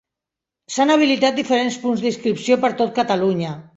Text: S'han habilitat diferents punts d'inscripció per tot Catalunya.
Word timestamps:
S'han 0.75 0.93
habilitat 0.93 1.37
diferents 1.41 1.77
punts 1.85 2.01
d'inscripció 2.07 2.59
per 2.65 2.73
tot 2.81 2.97
Catalunya. 3.01 3.53